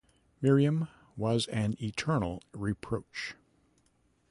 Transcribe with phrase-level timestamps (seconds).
[0.41, 3.35] Miriam was an eternal reproach.